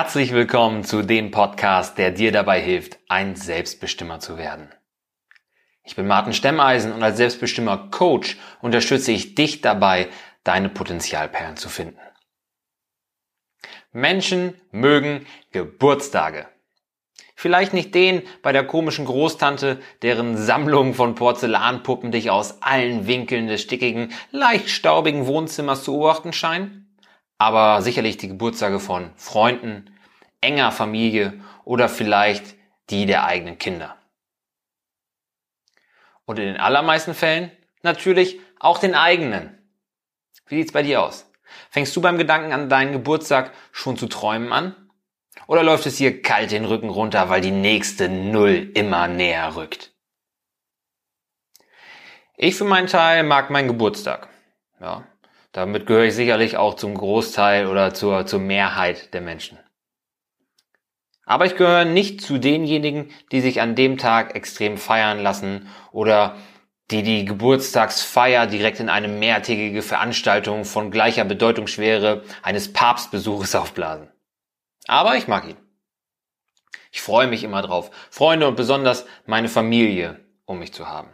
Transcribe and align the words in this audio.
Herzlich 0.00 0.32
willkommen 0.32 0.84
zu 0.84 1.02
dem 1.02 1.32
Podcast, 1.32 1.98
der 1.98 2.12
dir 2.12 2.30
dabei 2.30 2.60
hilft, 2.60 3.00
ein 3.08 3.34
Selbstbestimmer 3.34 4.20
zu 4.20 4.38
werden. 4.38 4.68
Ich 5.82 5.96
bin 5.96 6.06
Martin 6.06 6.32
Stemmeisen 6.32 6.92
und 6.92 7.02
als 7.02 7.16
Selbstbestimmer 7.16 7.88
Coach 7.90 8.36
unterstütze 8.62 9.10
ich 9.10 9.34
dich 9.34 9.60
dabei, 9.60 10.06
deine 10.44 10.68
Potenzialperlen 10.68 11.56
zu 11.56 11.68
finden. 11.68 11.98
Menschen 13.90 14.54
mögen 14.70 15.26
Geburtstage. 15.50 16.46
Vielleicht 17.34 17.74
nicht 17.74 17.92
den 17.92 18.22
bei 18.40 18.52
der 18.52 18.64
komischen 18.64 19.04
Großtante, 19.04 19.80
deren 20.02 20.36
Sammlung 20.36 20.94
von 20.94 21.16
Porzellanpuppen 21.16 22.12
dich 22.12 22.30
aus 22.30 22.62
allen 22.62 23.08
Winkeln 23.08 23.48
des 23.48 23.62
stickigen, 23.62 24.12
leicht 24.30 24.68
staubigen 24.68 25.26
Wohnzimmers 25.26 25.82
zu 25.82 25.90
beobachten 25.94 26.32
scheinen, 26.32 26.87
aber 27.38 27.82
sicherlich 27.82 28.16
die 28.16 28.28
Geburtstage 28.28 28.80
von 28.80 29.12
Freunden, 29.16 29.96
enger 30.40 30.72
Familie 30.72 31.40
oder 31.64 31.88
vielleicht 31.88 32.56
die 32.90 33.06
der 33.06 33.24
eigenen 33.24 33.58
Kinder. 33.58 33.96
Und 36.24 36.38
in 36.38 36.46
den 36.46 36.60
allermeisten 36.60 37.14
Fällen 37.14 37.50
natürlich 37.82 38.40
auch 38.58 38.78
den 38.78 38.94
eigenen. 38.94 39.56
Wie 40.46 40.56
sieht's 40.56 40.72
bei 40.72 40.82
dir 40.82 41.02
aus? 41.02 41.30
Fängst 41.70 41.94
du 41.96 42.00
beim 42.00 42.18
Gedanken 42.18 42.52
an 42.52 42.68
deinen 42.68 42.92
Geburtstag 42.92 43.52
schon 43.72 43.96
zu 43.96 44.06
träumen 44.06 44.52
an? 44.52 44.74
Oder 45.46 45.62
läuft 45.62 45.86
es 45.86 45.96
hier 45.96 46.20
kalt 46.20 46.50
den 46.50 46.64
Rücken 46.64 46.90
runter, 46.90 47.30
weil 47.30 47.40
die 47.40 47.50
nächste 47.50 48.08
Null 48.08 48.70
immer 48.74 49.08
näher 49.08 49.56
rückt? 49.56 49.94
Ich 52.36 52.56
für 52.56 52.64
meinen 52.64 52.86
Teil 52.86 53.22
mag 53.22 53.50
meinen 53.50 53.68
Geburtstag. 53.68 54.28
Ja, 54.80 55.06
damit 55.52 55.86
gehöre 55.86 56.04
ich 56.04 56.14
sicherlich 56.14 56.56
auch 56.56 56.74
zum 56.74 56.94
Großteil 56.94 57.66
oder 57.66 57.94
zur, 57.94 58.26
zur 58.26 58.40
Mehrheit 58.40 59.14
der 59.14 59.20
Menschen. 59.20 59.58
Aber 61.24 61.44
ich 61.44 61.56
gehöre 61.56 61.84
nicht 61.84 62.22
zu 62.22 62.38
denjenigen, 62.38 63.10
die 63.32 63.40
sich 63.40 63.60
an 63.60 63.74
dem 63.74 63.98
Tag 63.98 64.34
extrem 64.34 64.78
feiern 64.78 65.18
lassen 65.18 65.68
oder 65.92 66.36
die 66.90 67.02
die 67.02 67.26
Geburtstagsfeier 67.26 68.46
direkt 68.46 68.80
in 68.80 68.88
eine 68.88 69.08
mehrtägige 69.08 69.82
Veranstaltung 69.82 70.64
von 70.64 70.90
gleicher 70.90 71.24
Bedeutungsschwere 71.24 72.22
eines 72.42 72.72
Papstbesuches 72.72 73.54
aufblasen. 73.56 74.08
Aber 74.86 75.16
ich 75.16 75.28
mag 75.28 75.46
ihn. 75.46 75.56
Ich 76.90 77.02
freue 77.02 77.26
mich 77.26 77.44
immer 77.44 77.60
drauf, 77.60 77.90
Freunde 78.10 78.48
und 78.48 78.56
besonders 78.56 79.04
meine 79.26 79.48
Familie 79.48 80.20
um 80.46 80.58
mich 80.58 80.72
zu 80.72 80.88
haben. 80.88 81.10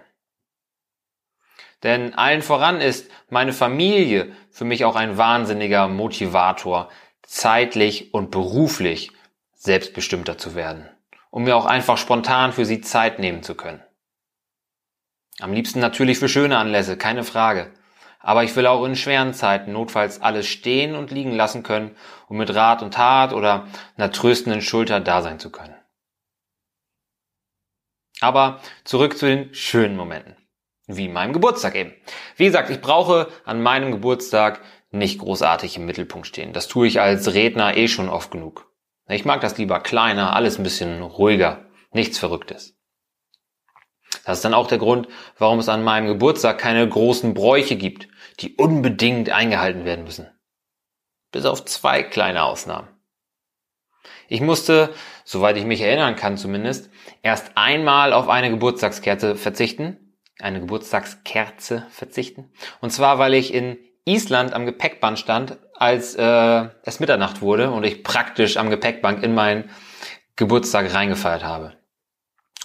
Denn 1.84 2.14
allen 2.14 2.42
voran 2.42 2.80
ist 2.80 3.10
meine 3.28 3.52
Familie 3.52 4.32
für 4.50 4.64
mich 4.64 4.84
auch 4.84 4.96
ein 4.96 5.18
wahnsinniger 5.18 5.86
Motivator, 5.86 6.88
zeitlich 7.22 8.12
und 8.12 8.30
beruflich 8.30 9.12
selbstbestimmter 9.52 10.38
zu 10.38 10.54
werden, 10.54 10.88
um 11.30 11.44
mir 11.44 11.56
auch 11.56 11.66
einfach 11.66 11.98
spontan 11.98 12.52
für 12.52 12.64
sie 12.64 12.80
Zeit 12.80 13.18
nehmen 13.18 13.42
zu 13.42 13.54
können. 13.54 13.82
Am 15.40 15.52
liebsten 15.52 15.80
natürlich 15.80 16.18
für 16.18 16.28
schöne 16.28 16.58
Anlässe, 16.58 16.96
keine 16.96 17.24
Frage. 17.24 17.72
Aber 18.18 18.44
ich 18.44 18.56
will 18.56 18.66
auch 18.66 18.84
in 18.86 18.96
schweren 18.96 19.34
Zeiten 19.34 19.72
notfalls 19.72 20.22
alles 20.22 20.46
stehen 20.46 20.94
und 20.94 21.10
liegen 21.10 21.32
lassen 21.32 21.62
können, 21.62 21.94
um 22.28 22.38
mit 22.38 22.54
Rat 22.54 22.82
und 22.82 22.94
Tat 22.94 23.34
oder 23.34 23.66
einer 23.96 24.10
tröstenden 24.10 24.62
Schulter 24.62 25.00
da 25.00 25.20
sein 25.20 25.38
zu 25.38 25.50
können. 25.50 25.74
Aber 28.20 28.60
zurück 28.84 29.18
zu 29.18 29.26
den 29.26 29.52
schönen 29.52 29.96
Momenten. 29.96 30.36
Wie 30.86 31.08
meinem 31.08 31.32
Geburtstag 31.32 31.74
eben. 31.74 31.94
Wie 32.36 32.44
gesagt, 32.44 32.70
ich 32.70 32.80
brauche 32.80 33.28
an 33.44 33.62
meinem 33.62 33.90
Geburtstag 33.90 34.60
nicht 34.90 35.18
großartig 35.18 35.76
im 35.76 35.86
Mittelpunkt 35.86 36.26
stehen. 36.26 36.52
Das 36.52 36.68
tue 36.68 36.86
ich 36.86 37.00
als 37.00 37.32
Redner 37.34 37.76
eh 37.76 37.88
schon 37.88 38.08
oft 38.08 38.30
genug. 38.30 38.70
Ich 39.08 39.24
mag 39.24 39.40
das 39.40 39.58
lieber 39.58 39.80
kleiner, 39.80 40.34
alles 40.34 40.58
ein 40.58 40.62
bisschen 40.62 41.02
ruhiger, 41.02 41.66
nichts 41.92 42.18
Verrücktes. 42.18 42.76
Das 44.24 44.38
ist 44.38 44.44
dann 44.44 44.54
auch 44.54 44.66
der 44.66 44.78
Grund, 44.78 45.08
warum 45.38 45.58
es 45.58 45.68
an 45.68 45.84
meinem 45.84 46.06
Geburtstag 46.06 46.58
keine 46.58 46.88
großen 46.88 47.34
Bräuche 47.34 47.76
gibt, 47.76 48.08
die 48.40 48.54
unbedingt 48.56 49.30
eingehalten 49.30 49.84
werden 49.84 50.04
müssen. 50.04 50.30
Bis 51.32 51.44
auf 51.44 51.64
zwei 51.64 52.02
kleine 52.02 52.44
Ausnahmen. 52.44 52.88
Ich 54.28 54.40
musste, 54.40 54.94
soweit 55.24 55.56
ich 55.56 55.64
mich 55.64 55.80
erinnern 55.80 56.16
kann 56.16 56.38
zumindest, 56.38 56.90
erst 57.22 57.56
einmal 57.56 58.12
auf 58.12 58.28
eine 58.28 58.50
Geburtstagskerze 58.50 59.36
verzichten, 59.36 60.03
eine 60.40 60.60
Geburtstagskerze 60.60 61.86
verzichten, 61.90 62.52
und 62.80 62.90
zwar 62.90 63.18
weil 63.18 63.34
ich 63.34 63.54
in 63.54 63.78
Island 64.04 64.52
am 64.52 64.66
Gepäckband 64.66 65.18
stand, 65.18 65.58
als 65.74 66.14
äh, 66.14 66.68
es 66.82 67.00
Mitternacht 67.00 67.40
wurde 67.40 67.70
und 67.70 67.84
ich 67.84 68.04
praktisch 68.04 68.56
am 68.56 68.70
Gepäckbank 68.70 69.22
in 69.22 69.34
meinen 69.34 69.70
Geburtstag 70.36 70.92
reingefeiert 70.92 71.44
habe. 71.44 71.76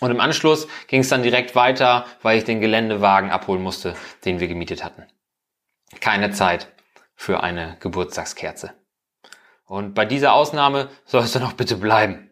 Und 0.01 0.11
im 0.11 0.19
Anschluss 0.19 0.67
ging 0.87 1.01
es 1.01 1.09
dann 1.09 1.23
direkt 1.23 1.55
weiter, 1.55 2.05
weil 2.21 2.37
ich 2.37 2.45
den 2.45 2.61
Geländewagen 2.61 3.31
abholen 3.31 3.61
musste, 3.61 3.95
den 4.25 4.39
wir 4.39 4.47
gemietet 4.47 4.83
hatten. 4.83 5.05
Keine 5.99 6.31
Zeit 6.31 6.71
für 7.15 7.43
eine 7.43 7.77
Geburtstagskerze. 7.79 8.73
Und 9.65 9.93
bei 9.93 10.05
dieser 10.05 10.33
Ausnahme 10.33 10.89
soll 11.05 11.23
es 11.23 11.33
dann 11.33 11.43
auch 11.43 11.53
bitte 11.53 11.75
bleiben. 11.75 12.28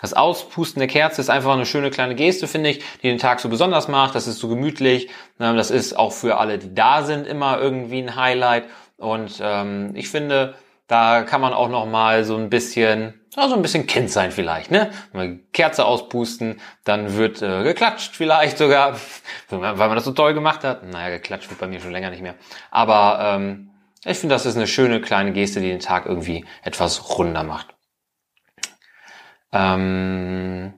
Das 0.00 0.12
Auspusten 0.12 0.80
der 0.80 0.88
Kerze 0.88 1.20
ist 1.20 1.30
einfach 1.30 1.52
eine 1.52 1.66
schöne 1.66 1.90
kleine 1.90 2.14
Geste, 2.14 2.46
finde 2.46 2.70
ich, 2.70 2.84
die 3.02 3.08
den 3.08 3.18
Tag 3.18 3.40
so 3.40 3.48
besonders 3.48 3.88
macht. 3.88 4.14
Das 4.14 4.26
ist 4.26 4.38
so 4.38 4.48
gemütlich. 4.48 5.08
Das 5.38 5.70
ist 5.70 5.98
auch 5.98 6.12
für 6.12 6.38
alle, 6.38 6.58
die 6.58 6.74
da 6.74 7.02
sind, 7.02 7.26
immer 7.26 7.58
irgendwie 7.58 8.02
ein 8.02 8.16
Highlight. 8.16 8.64
Und 8.98 9.40
ähm, 9.40 9.92
ich 9.94 10.08
finde, 10.10 10.54
da 10.86 11.22
kann 11.22 11.40
man 11.40 11.52
auch 11.52 11.68
noch 11.68 11.86
mal 11.86 12.24
so 12.24 12.36
ein 12.36 12.50
bisschen, 12.50 13.14
ja, 13.36 13.48
so 13.48 13.54
ein 13.54 13.62
bisschen 13.62 13.86
Kind 13.86 14.10
sein 14.10 14.30
vielleicht, 14.30 14.70
ne? 14.70 14.90
Mal 15.12 15.40
Kerze 15.52 15.84
auspusten, 15.84 16.60
dann 16.84 17.16
wird 17.16 17.42
äh, 17.42 17.62
geklatscht 17.64 18.14
vielleicht 18.14 18.58
sogar, 18.58 18.96
weil 19.48 19.74
man 19.74 19.94
das 19.94 20.04
so 20.04 20.12
toll 20.12 20.34
gemacht 20.34 20.62
hat. 20.62 20.84
Naja, 20.84 21.10
geklatscht 21.16 21.50
wird 21.50 21.60
bei 21.60 21.66
mir 21.66 21.80
schon 21.80 21.92
länger 21.92 22.10
nicht 22.10 22.22
mehr. 22.22 22.34
Aber 22.70 23.18
ähm, 23.20 23.70
ich 24.04 24.18
finde, 24.18 24.34
das 24.34 24.46
ist 24.46 24.56
eine 24.56 24.66
schöne 24.66 25.00
kleine 25.00 25.32
Geste, 25.32 25.60
die 25.60 25.68
den 25.68 25.80
Tag 25.80 26.06
irgendwie 26.06 26.44
etwas 26.62 27.18
runder 27.18 27.42
macht. 27.42 27.75
Ähm, 29.52 30.74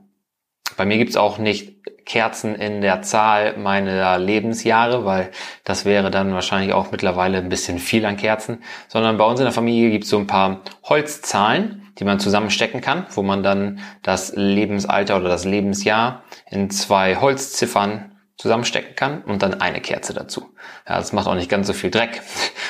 bei 0.76 0.84
mir 0.84 0.98
gibt's 0.98 1.16
auch 1.16 1.38
nicht 1.38 1.78
Kerzen 2.04 2.54
in 2.54 2.80
der 2.80 3.02
Zahl 3.02 3.56
meiner 3.58 4.18
Lebensjahre, 4.18 5.04
weil 5.04 5.30
das 5.64 5.84
wäre 5.84 6.10
dann 6.10 6.32
wahrscheinlich 6.32 6.72
auch 6.72 6.90
mittlerweile 6.90 7.38
ein 7.38 7.50
bisschen 7.50 7.78
viel 7.78 8.06
an 8.06 8.16
Kerzen, 8.16 8.62
sondern 8.88 9.18
bei 9.18 9.24
uns 9.24 9.40
in 9.40 9.44
der 9.44 9.52
Familie 9.52 9.90
gibt's 9.90 10.08
so 10.08 10.18
ein 10.18 10.26
paar 10.26 10.62
Holzzahlen, 10.84 11.92
die 11.98 12.04
man 12.04 12.18
zusammenstecken 12.18 12.80
kann, 12.80 13.06
wo 13.10 13.22
man 13.22 13.42
dann 13.42 13.80
das 14.02 14.32
Lebensalter 14.34 15.16
oder 15.16 15.28
das 15.28 15.44
Lebensjahr 15.44 16.22
in 16.50 16.70
zwei 16.70 17.16
Holzziffern 17.16 18.12
zusammenstecken 18.38 18.94
kann 18.94 19.22
und 19.22 19.42
dann 19.42 19.60
eine 19.60 19.80
Kerze 19.80 20.14
dazu. 20.14 20.54
Ja, 20.88 20.96
das 20.96 21.12
macht 21.12 21.26
auch 21.26 21.34
nicht 21.34 21.50
ganz 21.50 21.66
so 21.66 21.72
viel 21.72 21.90
Dreck. 21.90 22.22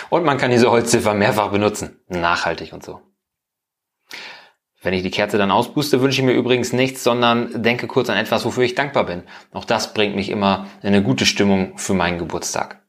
Und 0.08 0.24
man 0.24 0.38
kann 0.38 0.50
diese 0.50 0.70
Holzziffer 0.70 1.14
mehrfach 1.14 1.50
benutzen. 1.50 2.00
Nachhaltig 2.08 2.72
und 2.72 2.82
so. 2.82 3.02
Wenn 4.80 4.94
ich 4.94 5.02
die 5.02 5.10
Kerze 5.10 5.38
dann 5.38 5.50
auspuste, 5.50 6.00
wünsche 6.00 6.20
ich 6.20 6.26
mir 6.26 6.34
übrigens 6.34 6.72
nichts, 6.72 7.02
sondern 7.02 7.62
denke 7.62 7.88
kurz 7.88 8.10
an 8.10 8.16
etwas, 8.16 8.44
wofür 8.44 8.62
ich 8.62 8.76
dankbar 8.76 9.06
bin. 9.06 9.24
Auch 9.52 9.64
das 9.64 9.92
bringt 9.92 10.14
mich 10.14 10.28
immer 10.28 10.66
in 10.82 10.88
eine 10.88 11.02
gute 11.02 11.26
Stimmung 11.26 11.76
für 11.78 11.94
meinen 11.94 12.18
Geburtstag. 12.18 12.80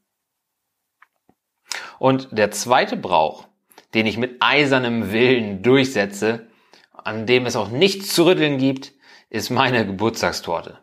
Und 1.97 2.29
der 2.31 2.51
zweite 2.51 2.95
Brauch, 2.95 3.47
den 3.93 4.05
ich 4.05 4.17
mit 4.17 4.37
eisernem 4.39 5.11
Willen 5.11 5.63
durchsetze, 5.63 6.47
an 6.93 7.25
dem 7.25 7.45
es 7.45 7.55
auch 7.55 7.69
nichts 7.69 8.13
zu 8.13 8.25
rütteln 8.25 8.59
gibt, 8.59 8.93
ist 9.29 9.49
meine 9.49 9.85
Geburtstagstorte. 9.85 10.79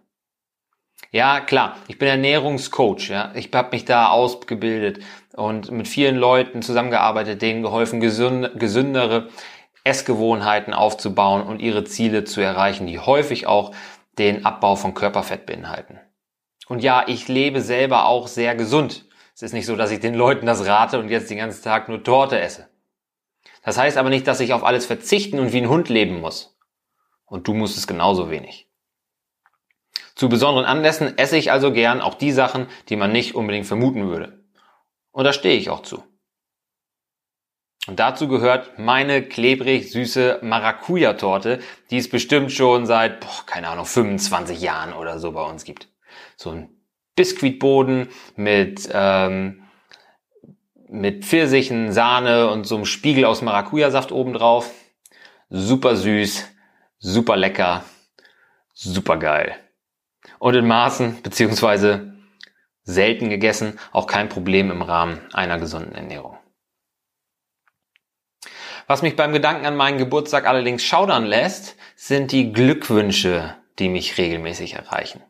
Ja, 1.12 1.40
klar, 1.40 1.76
ich 1.88 1.98
bin 1.98 2.08
Ernährungscoach, 2.08 3.08
ja. 3.08 3.32
Ich 3.34 3.50
habe 3.54 3.70
mich 3.72 3.84
da 3.84 4.08
ausgebildet 4.08 5.04
und 5.34 5.70
mit 5.70 5.86
vielen 5.86 6.16
Leuten 6.16 6.62
zusammengearbeitet, 6.62 7.42
denen 7.42 7.62
geholfen, 7.62 8.00
gesündere 8.00 9.28
Essgewohnheiten 9.86 10.74
aufzubauen 10.74 11.42
und 11.42 11.60
ihre 11.60 11.84
Ziele 11.84 12.24
zu 12.24 12.40
erreichen, 12.40 12.86
die 12.86 12.98
häufig 12.98 13.46
auch 13.46 13.72
den 14.18 14.44
Abbau 14.44 14.76
von 14.76 14.94
Körperfett 14.94 15.46
beinhalten. 15.46 16.00
Und 16.68 16.82
ja, 16.82 17.04
ich 17.06 17.28
lebe 17.28 17.60
selber 17.60 18.06
auch 18.06 18.26
sehr 18.26 18.54
gesund. 18.54 19.06
Es 19.34 19.42
ist 19.42 19.52
nicht 19.52 19.66
so, 19.66 19.76
dass 19.76 19.90
ich 19.90 20.00
den 20.00 20.14
Leuten 20.14 20.46
das 20.46 20.66
rate 20.66 20.98
und 20.98 21.08
jetzt 21.08 21.30
den 21.30 21.38
ganzen 21.38 21.62
Tag 21.62 21.88
nur 21.88 22.02
Torte 22.02 22.40
esse. 22.40 22.68
Das 23.62 23.78
heißt 23.78 23.96
aber 23.96 24.10
nicht, 24.10 24.26
dass 24.26 24.40
ich 24.40 24.52
auf 24.52 24.64
alles 24.64 24.86
verzichten 24.86 25.38
und 25.38 25.52
wie 25.52 25.58
ein 25.58 25.68
Hund 25.68 25.88
leben 25.88 26.20
muss. 26.20 26.56
Und 27.24 27.46
du 27.48 27.54
musst 27.54 27.76
es 27.76 27.86
genauso 27.86 28.30
wenig. 28.30 28.68
Zu 30.14 30.28
besonderen 30.28 30.64
Anlässen 30.64 31.18
esse 31.18 31.36
ich 31.36 31.52
also 31.52 31.72
gern 31.72 32.00
auch 32.00 32.14
die 32.14 32.32
Sachen, 32.32 32.68
die 32.88 32.96
man 32.96 33.12
nicht 33.12 33.34
unbedingt 33.34 33.66
vermuten 33.66 34.08
würde. 34.08 34.44
Und 35.12 35.24
da 35.24 35.32
stehe 35.32 35.56
ich 35.56 35.68
auch 35.68 35.82
zu. 35.82 36.02
Und 37.86 38.00
dazu 38.00 38.26
gehört 38.26 38.78
meine 38.78 39.22
klebrig 39.22 39.92
süße 39.92 40.40
Maracuja-Torte, 40.42 41.60
die 41.90 41.98
es 41.98 42.10
bestimmt 42.10 42.50
schon 42.50 42.84
seit, 42.84 43.20
boah, 43.20 43.46
keine 43.46 43.68
Ahnung, 43.68 43.86
25 43.86 44.60
Jahren 44.60 44.92
oder 44.92 45.18
so 45.18 45.32
bei 45.32 45.42
uns 45.42 45.64
gibt. 45.64 45.88
So 46.36 46.50
ein 46.50 46.68
Biskuitboden 47.14 48.08
mit, 48.34 48.88
ähm, 48.92 49.62
mit 50.88 51.24
Pfirsichen, 51.24 51.92
Sahne 51.92 52.50
und 52.50 52.66
so 52.66 52.76
einem 52.76 52.86
Spiegel 52.86 53.24
aus 53.24 53.42
Maracuja-Saft 53.42 54.12
obendrauf. 54.12 54.70
super 55.48 55.94
süß, 55.94 56.44
super 56.98 57.36
lecker, 57.36 57.84
super 58.74 59.16
geil. 59.16 59.54
Und 60.40 60.56
in 60.56 60.66
Maßen 60.66 61.22
beziehungsweise 61.22 62.16
selten 62.82 63.30
gegessen, 63.30 63.78
auch 63.92 64.08
kein 64.08 64.28
Problem 64.28 64.72
im 64.72 64.82
Rahmen 64.82 65.20
einer 65.32 65.60
gesunden 65.60 65.94
Ernährung. 65.94 66.36
Was 68.86 69.02
mich 69.02 69.16
beim 69.16 69.32
Gedanken 69.32 69.66
an 69.66 69.76
meinen 69.76 69.98
Geburtstag 69.98 70.46
allerdings 70.46 70.84
schaudern 70.84 71.26
lässt, 71.26 71.76
sind 71.96 72.30
die 72.30 72.52
Glückwünsche, 72.52 73.56
die 73.78 73.88
mich 73.88 74.16
regelmäßig 74.16 74.74
erreichen. 74.74 75.22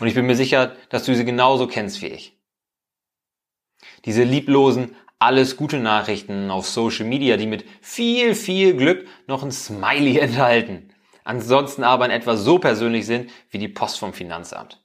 Und 0.00 0.08
ich 0.08 0.14
bin 0.14 0.26
mir 0.26 0.36
sicher, 0.36 0.76
dass 0.88 1.04
du 1.04 1.14
sie 1.14 1.24
genauso 1.24 1.66
kennst 1.66 2.02
wie 2.02 2.08
ich. 2.08 2.36
Diese 4.04 4.24
lieblosen, 4.24 4.96
alles 5.20 5.56
gute 5.56 5.78
Nachrichten 5.78 6.50
auf 6.50 6.68
Social 6.68 7.06
Media, 7.06 7.36
die 7.36 7.46
mit 7.46 7.64
viel, 7.80 8.34
viel 8.34 8.76
Glück 8.76 9.06
noch 9.28 9.44
ein 9.44 9.52
Smiley 9.52 10.18
enthalten. 10.18 10.92
Ansonsten 11.24 11.84
aber 11.84 12.06
in 12.06 12.10
etwa 12.10 12.36
so 12.36 12.58
persönlich 12.58 13.06
sind 13.06 13.30
wie 13.50 13.58
die 13.58 13.68
Post 13.68 14.00
vom 14.00 14.12
Finanzamt. 14.12 14.82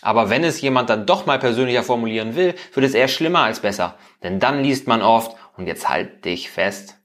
Aber 0.00 0.30
wenn 0.30 0.44
es 0.44 0.60
jemand 0.60 0.88
dann 0.88 1.04
doch 1.04 1.26
mal 1.26 1.38
persönlicher 1.38 1.82
formulieren 1.82 2.36
will, 2.36 2.54
wird 2.72 2.86
es 2.86 2.94
eher 2.94 3.08
schlimmer 3.08 3.40
als 3.40 3.60
besser. 3.60 3.98
Denn 4.22 4.40
dann 4.40 4.62
liest 4.62 4.86
man 4.86 5.02
oft, 5.02 5.36
und 5.56 5.66
jetzt 5.66 5.88
halt 5.88 6.24
dich 6.24 6.50
fest, 6.50 6.98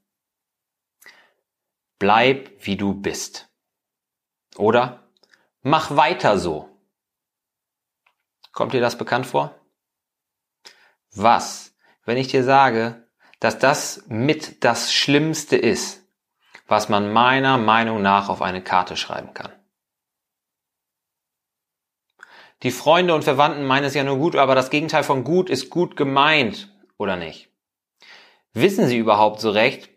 bleib 2.00 2.52
wie 2.66 2.78
du 2.78 2.94
bist. 2.94 3.50
Oder 4.58 5.08
mach 5.62 5.96
weiter 5.96 6.38
so. 6.38 6.70
Kommt 8.52 8.74
dir 8.74 8.82
das 8.82 8.98
bekannt 8.98 9.26
vor? 9.26 9.56
Was, 11.14 11.76
wenn 12.06 12.18
ich 12.18 12.28
dir 12.28 12.44
sage, 12.44 13.08
dass 13.40 13.58
das 13.60 14.04
mit 14.08 14.64
das 14.64 14.94
Schlimmste 14.94 15.56
ist, 15.58 16.06
was 16.68 16.90
man 16.90 17.12
meiner 17.12 17.58
Meinung 17.58 18.02
nach 18.02 18.30
auf 18.30 18.42
eine 18.42 18.64
Karte 18.64 18.98
schreiben 18.98 19.34
kann? 19.34 19.52
Die 22.64 22.72
Freunde 22.72 23.16
und 23.16 23.24
Verwandten 23.24 23.66
meinen 23.66 23.86
es 23.86 23.96
ja 23.96 24.04
nur 24.04 24.18
gut, 24.18 24.36
aber 24.36 24.54
das 24.54 24.70
Gegenteil 24.70 25.04
von 25.04 25.24
gut 25.24 25.50
ist 25.50 25.70
gut 25.70 25.96
gemeint, 25.96 26.72
oder 26.98 27.16
nicht? 27.16 27.51
Wissen 28.54 28.88
sie 28.88 28.98
überhaupt 28.98 29.40
so 29.40 29.50
recht, 29.52 29.90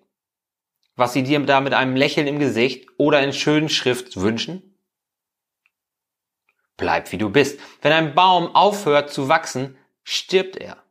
was 0.97 1.13
sie 1.13 1.23
dir 1.23 1.41
da 1.41 1.61
mit 1.61 1.75
einem 1.75 1.97
Lächeln 1.97 2.27
im 2.27 2.39
Gesicht 2.39 2.89
oder 2.99 3.23
in 3.23 3.33
schönen 3.33 3.69
Schrift 3.69 4.17
wünschen? 4.17 4.79
Bleib 6.77 7.13
wie 7.13 7.19
du 7.19 7.31
bist. 7.31 7.61
Wenn 7.83 7.93
ein 7.93 8.15
Baum 8.15 8.55
aufhört 8.55 9.11
zu 9.11 9.29
wachsen, 9.29 9.77
stirbt 10.03 10.57
er. 10.57 10.83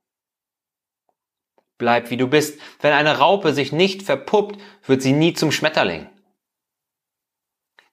Bleib 1.77 2.09
wie 2.09 2.17
du 2.17 2.27
bist. 2.27 2.59
Wenn 2.79 2.93
eine 2.93 3.17
Raupe 3.17 3.53
sich 3.53 3.71
nicht 3.71 4.03
verpuppt, 4.03 4.59
wird 4.85 5.01
sie 5.01 5.13
nie 5.13 5.33
zum 5.33 5.51
Schmetterling. 5.51 6.09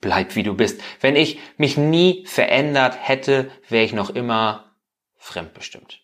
Bleib 0.01 0.35
wie 0.35 0.43
du 0.43 0.55
bist. 0.55 0.81
Wenn 1.01 1.17
ich 1.17 1.39
mich 1.59 1.77
nie 1.77 2.25
verändert 2.27 2.97
hätte, 3.01 3.51
wäre 3.69 3.85
ich 3.85 3.93
noch 3.93 4.11
immer 4.11 4.77
fremdbestimmt. 5.17 6.01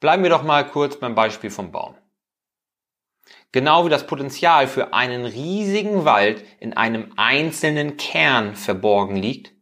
Bleiben 0.00 0.22
wir 0.22 0.30
doch 0.30 0.42
mal 0.42 0.66
kurz 0.66 0.98
beim 0.98 1.14
Beispiel 1.14 1.50
vom 1.50 1.72
Baum. 1.72 1.96
Genau 3.52 3.84
wie 3.84 3.90
das 3.90 4.06
Potenzial 4.06 4.68
für 4.68 4.92
einen 4.92 5.24
riesigen 5.24 6.04
Wald 6.04 6.44
in 6.60 6.76
einem 6.76 7.12
einzelnen 7.16 7.96
Kern 7.96 8.54
verborgen 8.54 9.16
liegt, 9.16 9.52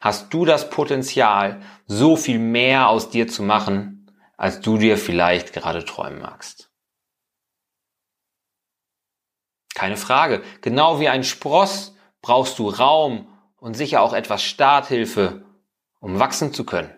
hast 0.00 0.32
du 0.32 0.44
das 0.44 0.70
Potenzial, 0.70 1.60
so 1.86 2.16
viel 2.16 2.38
mehr 2.38 2.88
aus 2.88 3.10
dir 3.10 3.28
zu 3.28 3.42
machen, 3.42 4.10
als 4.36 4.60
du 4.60 4.78
dir 4.78 4.96
vielleicht 4.96 5.52
gerade 5.52 5.84
träumen 5.84 6.20
magst. 6.20 6.70
Keine 9.74 9.96
Frage. 9.96 10.42
Genau 10.60 11.00
wie 11.00 11.08
ein 11.08 11.24
Spross 11.24 11.94
brauchst 12.20 12.58
du 12.58 12.68
Raum 12.68 13.28
und 13.58 13.74
sicher 13.74 14.02
auch 14.02 14.12
etwas 14.12 14.42
Starthilfe, 14.42 15.44
um 16.00 16.18
wachsen 16.18 16.52
zu 16.52 16.64
können. 16.64 16.97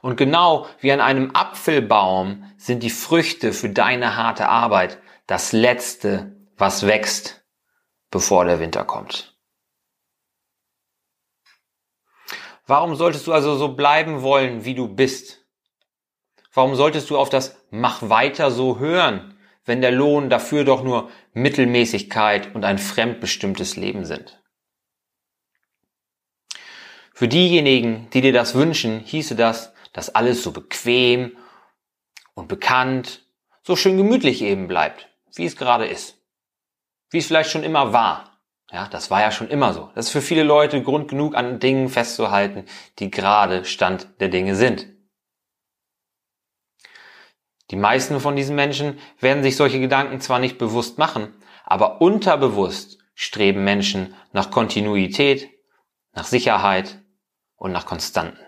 Und 0.00 0.16
genau 0.16 0.66
wie 0.80 0.92
an 0.92 1.00
einem 1.00 1.30
Apfelbaum 1.34 2.44
sind 2.56 2.82
die 2.82 2.90
Früchte 2.90 3.52
für 3.52 3.68
deine 3.68 4.16
harte 4.16 4.48
Arbeit 4.48 4.98
das 5.26 5.52
Letzte, 5.52 6.36
was 6.56 6.86
wächst, 6.86 7.44
bevor 8.10 8.44
der 8.44 8.60
Winter 8.60 8.84
kommt. 8.84 9.36
Warum 12.66 12.96
solltest 12.96 13.26
du 13.26 13.32
also 13.32 13.56
so 13.56 13.74
bleiben 13.74 14.22
wollen, 14.22 14.64
wie 14.64 14.74
du 14.74 14.88
bist? 14.88 15.44
Warum 16.52 16.74
solltest 16.74 17.10
du 17.10 17.18
auf 17.18 17.28
das 17.28 17.56
Mach 17.70 18.08
weiter 18.08 18.50
so 18.50 18.78
hören, 18.78 19.36
wenn 19.66 19.80
der 19.80 19.90
Lohn 19.90 20.30
dafür 20.30 20.64
doch 20.64 20.82
nur 20.82 21.10
Mittelmäßigkeit 21.34 22.54
und 22.54 22.64
ein 22.64 22.78
fremdbestimmtes 22.78 23.76
Leben 23.76 24.04
sind. 24.04 24.42
Für 27.16 27.28
diejenigen, 27.28 28.10
die 28.10 28.20
dir 28.20 28.34
das 28.34 28.54
wünschen, 28.54 29.00
hieße 29.00 29.36
das, 29.36 29.72
dass 29.94 30.14
alles 30.14 30.42
so 30.42 30.52
bequem 30.52 31.34
und 32.34 32.46
bekannt, 32.46 33.24
so 33.62 33.74
schön 33.74 33.96
gemütlich 33.96 34.42
eben 34.42 34.68
bleibt, 34.68 35.08
wie 35.34 35.46
es 35.46 35.56
gerade 35.56 35.86
ist. 35.86 36.22
Wie 37.08 37.16
es 37.16 37.26
vielleicht 37.26 37.50
schon 37.50 37.62
immer 37.62 37.94
war. 37.94 38.38
Ja, 38.70 38.86
das 38.88 39.10
war 39.10 39.22
ja 39.22 39.30
schon 39.30 39.48
immer 39.48 39.72
so. 39.72 39.90
Das 39.94 40.08
ist 40.08 40.12
für 40.12 40.20
viele 40.20 40.42
Leute 40.42 40.82
Grund 40.82 41.08
genug, 41.08 41.34
an 41.34 41.58
Dingen 41.58 41.88
festzuhalten, 41.88 42.66
die 42.98 43.10
gerade 43.10 43.64
Stand 43.64 44.08
der 44.20 44.28
Dinge 44.28 44.54
sind. 44.54 44.86
Die 47.70 47.76
meisten 47.76 48.20
von 48.20 48.36
diesen 48.36 48.56
Menschen 48.56 48.98
werden 49.20 49.42
sich 49.42 49.56
solche 49.56 49.80
Gedanken 49.80 50.20
zwar 50.20 50.38
nicht 50.38 50.58
bewusst 50.58 50.98
machen, 50.98 51.32
aber 51.64 52.02
unterbewusst 52.02 52.98
streben 53.14 53.64
Menschen 53.64 54.14
nach 54.32 54.50
Kontinuität, 54.50 55.48
nach 56.12 56.26
Sicherheit 56.26 57.00
und 57.56 57.72
nach 57.72 57.86
Konstanten. 57.86 58.38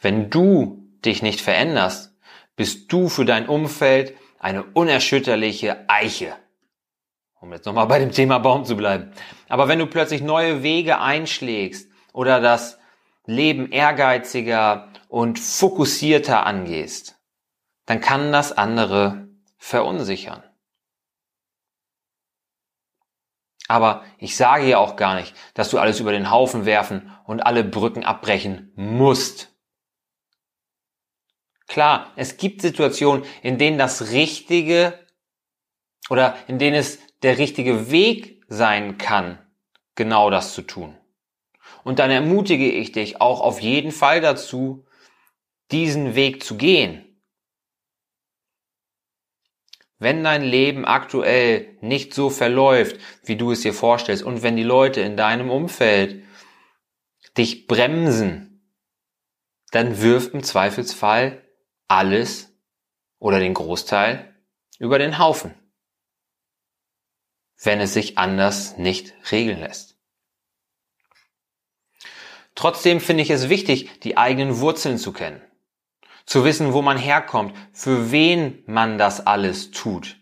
Wenn 0.00 0.30
du 0.30 0.88
dich 1.04 1.22
nicht 1.22 1.40
veränderst, 1.40 2.14
bist 2.56 2.92
du 2.92 3.08
für 3.08 3.24
dein 3.24 3.48
Umfeld 3.48 4.14
eine 4.38 4.62
unerschütterliche 4.62 5.88
Eiche. 5.88 6.36
Um 7.40 7.52
jetzt 7.52 7.66
nochmal 7.66 7.86
bei 7.86 7.98
dem 7.98 8.12
Thema 8.12 8.38
Baum 8.38 8.64
zu 8.64 8.76
bleiben. 8.76 9.12
Aber 9.48 9.68
wenn 9.68 9.78
du 9.78 9.86
plötzlich 9.86 10.22
neue 10.22 10.62
Wege 10.62 11.00
einschlägst 11.00 11.90
oder 12.12 12.40
das 12.40 12.78
Leben 13.26 13.70
ehrgeiziger 13.70 14.88
und 15.08 15.38
fokussierter 15.38 16.46
angehst, 16.46 17.18
dann 17.84 18.00
kann 18.00 18.32
das 18.32 18.52
andere 18.52 19.28
verunsichern. 19.58 20.42
Aber 23.68 24.04
ich 24.18 24.36
sage 24.36 24.66
ja 24.66 24.78
auch 24.78 24.96
gar 24.96 25.16
nicht, 25.16 25.34
dass 25.54 25.70
du 25.70 25.78
alles 25.78 26.00
über 26.00 26.12
den 26.12 26.30
Haufen 26.30 26.66
werfen 26.66 27.12
und 27.24 27.40
alle 27.40 27.64
Brücken 27.64 28.04
abbrechen 28.04 28.72
musst. 28.76 29.52
Klar, 31.66 32.12
es 32.16 32.36
gibt 32.36 32.62
Situationen, 32.62 33.24
in 33.42 33.58
denen 33.58 33.78
das 33.78 34.12
Richtige 34.12 34.98
oder 36.08 36.36
in 36.46 36.58
denen 36.58 36.76
es 36.76 37.00
der 37.22 37.38
richtige 37.38 37.90
Weg 37.90 38.44
sein 38.48 38.98
kann, 38.98 39.38
genau 39.96 40.30
das 40.30 40.54
zu 40.54 40.62
tun. 40.62 40.96
Und 41.82 41.98
dann 41.98 42.10
ermutige 42.10 42.70
ich 42.70 42.92
dich 42.92 43.20
auch 43.20 43.40
auf 43.40 43.60
jeden 43.60 43.90
Fall 43.90 44.20
dazu, 44.20 44.86
diesen 45.72 46.14
Weg 46.14 46.44
zu 46.44 46.56
gehen. 46.56 47.05
Wenn 49.98 50.22
dein 50.24 50.42
Leben 50.42 50.84
aktuell 50.84 51.78
nicht 51.80 52.12
so 52.12 52.28
verläuft, 52.28 53.00
wie 53.24 53.36
du 53.36 53.52
es 53.52 53.62
dir 53.62 53.72
vorstellst, 53.72 54.22
und 54.22 54.42
wenn 54.42 54.56
die 54.56 54.62
Leute 54.62 55.00
in 55.00 55.16
deinem 55.16 55.50
Umfeld 55.50 56.24
dich 57.38 57.66
bremsen, 57.66 58.74
dann 59.70 60.00
wirf 60.00 60.32
im 60.32 60.42
Zweifelsfall 60.42 61.42
alles 61.88 62.54
oder 63.18 63.40
den 63.40 63.54
Großteil 63.54 64.34
über 64.78 64.98
den 64.98 65.18
Haufen, 65.18 65.54
wenn 67.62 67.80
es 67.80 67.94
sich 67.94 68.18
anders 68.18 68.76
nicht 68.76 69.14
regeln 69.32 69.60
lässt. 69.60 69.96
Trotzdem 72.54 73.00
finde 73.00 73.22
ich 73.22 73.30
es 73.30 73.48
wichtig, 73.48 74.00
die 74.00 74.16
eigenen 74.16 74.60
Wurzeln 74.60 74.98
zu 74.98 75.12
kennen. 75.12 75.42
Zu 76.26 76.44
wissen, 76.44 76.72
wo 76.72 76.82
man 76.82 76.98
herkommt, 76.98 77.56
für 77.72 78.10
wen 78.10 78.62
man 78.66 78.98
das 78.98 79.26
alles 79.26 79.70
tut. 79.70 80.18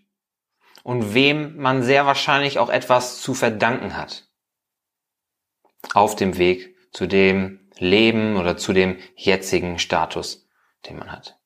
Und 0.82 1.14
wem 1.14 1.56
man 1.56 1.82
sehr 1.82 2.04
wahrscheinlich 2.04 2.58
auch 2.58 2.68
etwas 2.68 3.22
zu 3.22 3.32
verdanken 3.32 3.96
hat. 3.96 4.28
Auf 5.94 6.14
dem 6.14 6.36
Weg 6.36 6.76
zu 6.92 7.06
dem 7.06 7.70
Leben 7.78 8.36
oder 8.36 8.56
zu 8.56 8.72
dem 8.72 8.98
jetzigen 9.16 9.78
Status, 9.78 10.46
den 10.86 10.98
man 10.98 11.10
hat. 11.10 11.40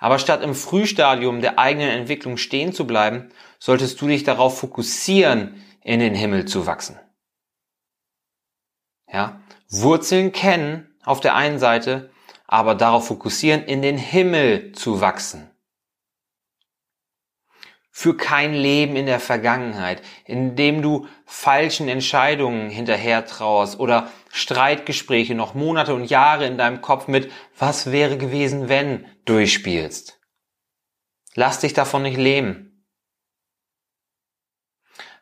Aber 0.00 0.18
statt 0.18 0.42
im 0.42 0.56
Frühstadium 0.56 1.40
der 1.40 1.60
eigenen 1.60 1.90
Entwicklung 1.90 2.36
stehen 2.36 2.72
zu 2.72 2.88
bleiben, 2.88 3.30
solltest 3.60 4.00
du 4.00 4.08
dich 4.08 4.24
darauf 4.24 4.58
fokussieren, 4.58 5.64
in 5.80 6.00
den 6.00 6.14
Himmel 6.14 6.44
zu 6.44 6.66
wachsen. 6.66 6.98
Ja, 9.12 9.40
Wurzeln 9.68 10.32
kennen 10.32 10.92
auf 11.04 11.20
der 11.20 11.34
einen 11.34 11.58
Seite, 11.58 12.11
aber 12.52 12.74
darauf 12.74 13.06
fokussieren, 13.06 13.64
in 13.64 13.80
den 13.80 13.96
Himmel 13.96 14.72
zu 14.72 15.00
wachsen. 15.00 15.50
Für 17.90 18.14
kein 18.14 18.52
Leben 18.52 18.94
in 18.94 19.06
der 19.06 19.20
Vergangenheit, 19.20 20.02
in 20.26 20.54
dem 20.54 20.82
du 20.82 21.06
falschen 21.24 21.88
Entscheidungen 21.88 22.68
hinterher 22.68 23.24
trauerst 23.24 23.80
oder 23.80 24.10
Streitgespräche 24.30 25.34
noch 25.34 25.54
Monate 25.54 25.94
und 25.94 26.04
Jahre 26.04 26.44
in 26.46 26.58
deinem 26.58 26.82
Kopf 26.82 27.08
mit 27.08 27.32
Was 27.58 27.90
wäre 27.90 28.18
gewesen, 28.18 28.68
wenn 28.68 29.06
durchspielst. 29.24 30.20
Lass 31.34 31.60
dich 31.60 31.72
davon 31.72 32.02
nicht 32.02 32.18
lähmen. 32.18 32.84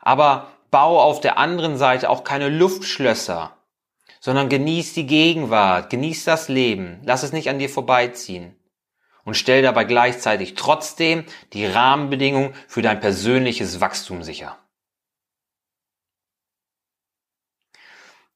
Aber 0.00 0.50
bau 0.72 1.00
auf 1.00 1.20
der 1.20 1.38
anderen 1.38 1.76
Seite 1.76 2.10
auch 2.10 2.24
keine 2.24 2.48
Luftschlösser, 2.48 3.56
sondern 4.20 4.48
genieß 4.48 4.92
die 4.92 5.06
Gegenwart, 5.06 5.90
genieß 5.90 6.24
das 6.24 6.48
Leben, 6.48 7.00
lass 7.04 7.22
es 7.22 7.32
nicht 7.32 7.48
an 7.48 7.58
dir 7.58 7.70
vorbeiziehen 7.70 8.54
und 9.24 9.34
stell 9.34 9.62
dabei 9.62 9.84
gleichzeitig 9.84 10.54
trotzdem 10.54 11.24
die 11.52 11.66
Rahmenbedingungen 11.66 12.54
für 12.68 12.82
dein 12.82 13.00
persönliches 13.00 13.80
Wachstum 13.80 14.22
sicher. 14.22 14.58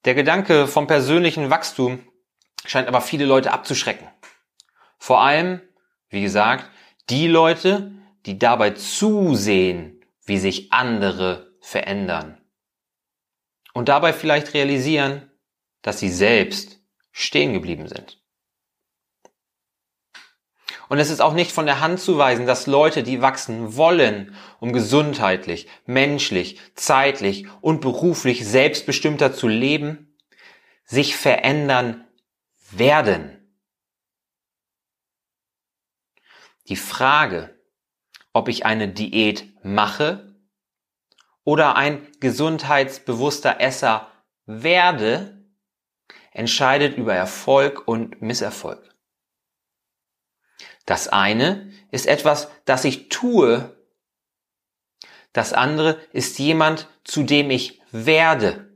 Der 0.04 0.14
Gedanke 0.14 0.66
vom 0.66 0.86
persönlichen 0.86 1.50
Wachstum 1.50 2.06
scheint 2.66 2.88
aber 2.88 3.00
viele 3.00 3.24
Leute 3.24 3.52
abzuschrecken. 3.52 4.08
Vor 4.98 5.20
allem, 5.20 5.60
wie 6.08 6.22
gesagt, 6.22 6.70
die 7.10 7.26
Leute, 7.26 7.92
die 8.26 8.38
dabei 8.38 8.70
zusehen, 8.70 10.02
wie 10.24 10.38
sich 10.38 10.72
andere 10.72 11.54
verändern. 11.60 12.40
Und 13.72 13.88
dabei 13.88 14.12
vielleicht 14.12 14.54
realisieren, 14.54 15.30
dass 15.84 16.00
sie 16.00 16.10
selbst 16.10 16.80
stehen 17.12 17.52
geblieben 17.52 17.86
sind. 17.86 18.18
Und 20.88 20.98
es 20.98 21.10
ist 21.10 21.20
auch 21.20 21.34
nicht 21.34 21.52
von 21.52 21.66
der 21.66 21.80
Hand 21.80 22.00
zu 22.00 22.18
weisen, 22.18 22.46
dass 22.46 22.66
Leute, 22.66 23.02
die 23.02 23.20
wachsen 23.20 23.76
wollen, 23.76 24.34
um 24.60 24.72
gesundheitlich, 24.72 25.68
menschlich, 25.86 26.58
zeitlich 26.74 27.46
und 27.60 27.80
beruflich 27.80 28.46
selbstbestimmter 28.46 29.34
zu 29.34 29.46
leben, 29.46 30.16
sich 30.84 31.16
verändern 31.16 32.06
werden. 32.70 33.56
Die 36.68 36.76
Frage, 36.76 37.58
ob 38.32 38.48
ich 38.48 38.64
eine 38.64 38.88
Diät 38.88 39.52
mache 39.62 40.34
oder 41.44 41.76
ein 41.76 42.06
gesundheitsbewusster 42.20 43.60
Esser 43.60 44.10
werde, 44.46 45.33
entscheidet 46.34 46.98
über 46.98 47.14
Erfolg 47.14 47.88
und 47.88 48.20
Misserfolg. 48.20 48.94
Das 50.84 51.08
eine 51.08 51.72
ist 51.90 52.06
etwas, 52.06 52.50
das 52.66 52.84
ich 52.84 53.08
tue. 53.08 53.74
Das 55.32 55.52
andere 55.52 55.98
ist 56.12 56.38
jemand, 56.38 56.88
zu 57.04 57.22
dem 57.22 57.50
ich 57.50 57.80
werde. 57.90 58.70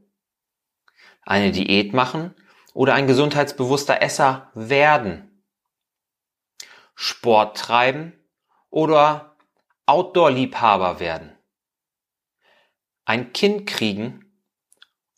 Eine 1.23 1.53
Diät 1.53 1.93
machen 1.93 2.35
oder 2.73 2.95
ein 2.95 3.07
gesundheitsbewusster 3.07 4.01
Esser 4.01 4.51
werden. 4.55 5.45
Sport 6.95 7.59
treiben 7.59 8.13
oder 8.71 9.37
Outdoor-Liebhaber 9.87 11.01
werden. 11.01 11.37
Ein 13.05 13.33
Kind 13.33 13.67
kriegen 13.67 14.43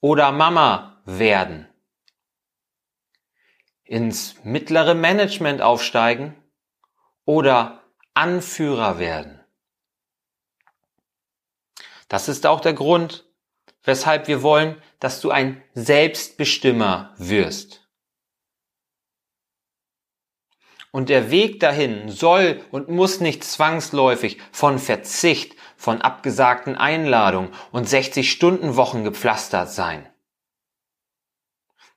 oder 0.01 0.33
Mama 0.33 1.03
werden. 1.05 1.70
Ins 3.91 4.37
mittlere 4.45 4.95
Management 4.95 5.63
aufsteigen 5.63 6.37
oder 7.25 7.83
Anführer 8.15 9.01
werden. 9.01 9.41
Das 12.07 12.29
ist 12.29 12.47
auch 12.47 12.61
der 12.61 12.73
Grund, 12.73 13.25
weshalb 13.83 14.29
wir 14.29 14.45
wollen, 14.45 14.81
dass 15.01 15.21
du 15.21 15.33
ein 15.33 15.61
Selbstbestimmer 15.75 17.15
wirst. 17.19 17.89
Und 20.93 21.09
der 21.09 21.33
Weg 21.33 21.59
dahin 21.59 22.11
soll 22.11 22.65
und 22.71 22.89
muss 22.89 23.19
nicht 23.19 23.43
zwangsläufig 23.43 24.41
von 24.53 24.79
Verzicht, 24.79 25.57
von 25.77 26.01
abgesagten 26.01 26.77
Einladungen 26.77 27.53
und 27.73 27.89
60-Stunden-Wochen 27.89 29.03
gepflastert 29.03 29.73
sein. 29.73 30.09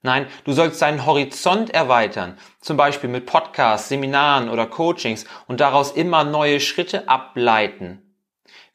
Nein, 0.05 0.27
du 0.43 0.51
sollst 0.51 0.81
deinen 0.81 1.05
Horizont 1.05 1.69
erweitern, 1.69 2.37
zum 2.59 2.75
Beispiel 2.75 3.09
mit 3.09 3.25
Podcasts, 3.25 3.87
Seminaren 3.87 4.49
oder 4.49 4.67
Coachings 4.67 5.25
und 5.47 5.61
daraus 5.61 5.91
immer 5.93 6.25
neue 6.25 6.59
Schritte 6.59 7.07
ableiten, 7.07 8.13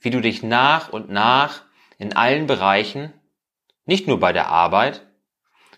wie 0.01 0.09
du 0.09 0.23
dich 0.23 0.43
nach 0.43 0.89
und 0.89 1.11
nach 1.11 1.63
in 1.99 2.17
allen 2.17 2.47
Bereichen, 2.47 3.13
nicht 3.85 4.07
nur 4.07 4.19
bei 4.19 4.33
der 4.33 4.49
Arbeit, 4.49 5.07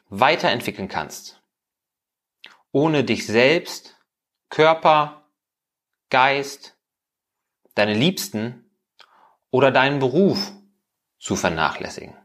weiterentwickeln 0.09 0.87
kannst. 0.87 1.42
Ohne 2.71 3.02
dich 3.02 3.26
selbst, 3.26 3.97
Körper, 4.50 5.25
Geist, 6.11 6.76
deine 7.75 7.95
Liebsten 7.95 8.71
oder 9.50 9.73
deinen 9.73 9.99
Beruf 9.99 10.52
zu 11.19 11.35
vernachlässigen. 11.35 12.20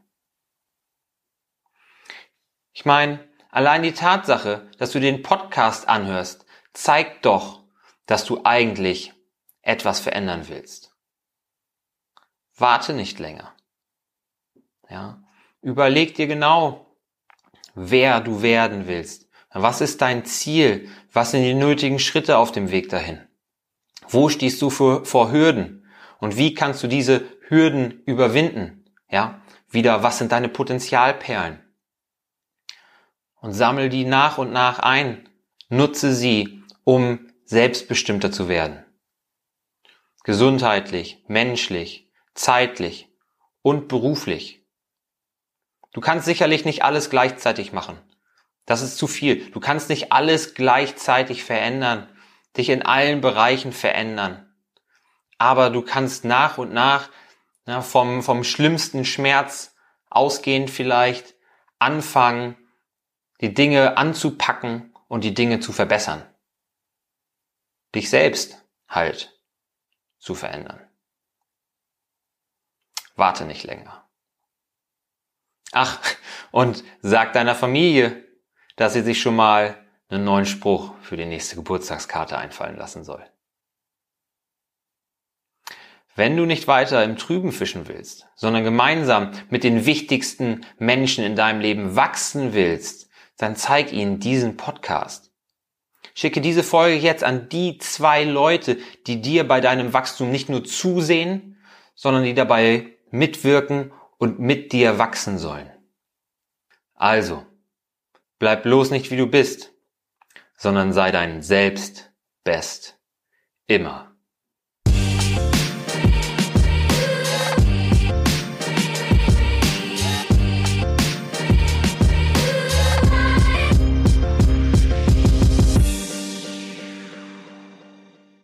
Ich 2.76 2.84
meine, 2.84 3.26
allein 3.50 3.82
die 3.82 3.94
Tatsache, 3.94 4.68
dass 4.76 4.90
du 4.90 5.00
den 5.00 5.22
Podcast 5.22 5.88
anhörst, 5.88 6.44
zeigt 6.74 7.24
doch, 7.24 7.62
dass 8.04 8.26
du 8.26 8.42
eigentlich 8.44 9.14
etwas 9.62 9.98
verändern 9.98 10.48
willst. 10.48 10.94
Warte 12.54 12.92
nicht 12.92 13.18
länger. 13.18 13.54
Ja, 14.90 15.24
überleg 15.62 16.16
dir 16.16 16.26
genau, 16.26 16.94
wer 17.74 18.20
du 18.20 18.42
werden 18.42 18.86
willst. 18.86 19.30
Was 19.54 19.80
ist 19.80 20.02
dein 20.02 20.26
Ziel? 20.26 20.90
Was 21.10 21.30
sind 21.30 21.44
die 21.44 21.54
nötigen 21.54 21.98
Schritte 21.98 22.36
auf 22.36 22.52
dem 22.52 22.70
Weg 22.70 22.90
dahin? 22.90 23.26
Wo 24.06 24.28
stehst 24.28 24.60
du 24.60 24.68
vor, 24.68 25.06
vor 25.06 25.32
Hürden? 25.32 25.88
Und 26.18 26.36
wie 26.36 26.52
kannst 26.52 26.82
du 26.82 26.88
diese 26.88 27.24
Hürden 27.48 28.02
überwinden? 28.04 28.84
Ja, 29.08 29.40
wieder, 29.70 30.02
was 30.02 30.18
sind 30.18 30.30
deine 30.30 30.50
Potenzialperlen? 30.50 31.65
Und 33.40 33.52
sammel 33.52 33.88
die 33.88 34.04
nach 34.04 34.38
und 34.38 34.52
nach 34.52 34.78
ein. 34.78 35.28
Nutze 35.68 36.14
sie, 36.14 36.62
um 36.84 37.28
selbstbestimmter 37.44 38.32
zu 38.32 38.48
werden. 38.48 38.84
Gesundheitlich, 40.24 41.24
menschlich, 41.28 42.10
zeitlich 42.34 43.08
und 43.62 43.88
beruflich. 43.88 44.64
Du 45.92 46.00
kannst 46.00 46.26
sicherlich 46.26 46.64
nicht 46.64 46.84
alles 46.84 47.10
gleichzeitig 47.10 47.72
machen. 47.72 47.98
Das 48.66 48.82
ist 48.82 48.98
zu 48.98 49.06
viel. 49.06 49.50
Du 49.50 49.60
kannst 49.60 49.88
nicht 49.88 50.12
alles 50.12 50.54
gleichzeitig 50.54 51.44
verändern, 51.44 52.08
dich 52.56 52.68
in 52.68 52.82
allen 52.82 53.20
Bereichen 53.20 53.72
verändern. 53.72 54.52
Aber 55.38 55.70
du 55.70 55.82
kannst 55.82 56.24
nach 56.24 56.58
und 56.58 56.72
nach 56.72 57.10
ja, 57.66 57.80
vom, 57.80 58.22
vom 58.22 58.44
schlimmsten 58.44 59.04
Schmerz 59.04 59.74
ausgehend 60.10 60.70
vielleicht 60.70 61.34
anfangen, 61.78 62.56
die 63.40 63.54
Dinge 63.54 63.96
anzupacken 63.96 64.94
und 65.08 65.24
die 65.24 65.34
Dinge 65.34 65.60
zu 65.60 65.72
verbessern. 65.72 66.24
Dich 67.94 68.10
selbst 68.10 68.64
halt 68.88 69.40
zu 70.18 70.34
verändern. 70.34 70.80
Warte 73.14 73.44
nicht 73.44 73.64
länger. 73.64 74.06
Ach, 75.72 76.00
und 76.50 76.84
sag 77.00 77.32
deiner 77.32 77.54
Familie, 77.54 78.24
dass 78.76 78.92
sie 78.92 79.02
sich 79.02 79.20
schon 79.20 79.36
mal 79.36 79.76
einen 80.08 80.24
neuen 80.24 80.46
Spruch 80.46 80.94
für 81.02 81.16
die 81.16 81.24
nächste 81.24 81.56
Geburtstagskarte 81.56 82.38
einfallen 82.38 82.76
lassen 82.76 83.04
soll. 83.04 83.24
Wenn 86.14 86.36
du 86.36 86.46
nicht 86.46 86.66
weiter 86.66 87.04
im 87.04 87.16
Trüben 87.16 87.52
fischen 87.52 87.88
willst, 87.88 88.26
sondern 88.36 88.64
gemeinsam 88.64 89.32
mit 89.50 89.64
den 89.64 89.84
wichtigsten 89.84 90.64
Menschen 90.78 91.24
in 91.24 91.36
deinem 91.36 91.60
Leben 91.60 91.94
wachsen 91.94 92.54
willst, 92.54 93.10
dann 93.36 93.56
zeig 93.56 93.92
ihnen 93.92 94.18
diesen 94.18 94.56
Podcast. 94.56 95.32
Schicke 96.14 96.40
diese 96.40 96.62
Folge 96.62 96.96
jetzt 96.96 97.24
an 97.24 97.48
die 97.48 97.78
zwei 97.78 98.24
Leute, 98.24 98.78
die 99.06 99.20
dir 99.20 99.46
bei 99.46 99.60
deinem 99.60 99.92
Wachstum 99.92 100.30
nicht 100.30 100.48
nur 100.48 100.64
zusehen, 100.64 101.58
sondern 101.94 102.24
die 102.24 102.34
dabei 102.34 102.96
mitwirken 103.10 103.92
und 104.18 104.38
mit 104.38 104.72
dir 104.72 104.98
wachsen 104.98 105.38
sollen. 105.38 105.70
Also, 106.94 107.44
bleib 108.38 108.62
bloß 108.62 108.90
nicht 108.90 109.10
wie 109.10 109.16
du 109.16 109.26
bist, 109.26 109.74
sondern 110.56 110.92
sei 110.92 111.10
dein 111.10 111.42
Selbst 111.42 112.10
best. 112.44 112.98
Immer. 113.66 114.15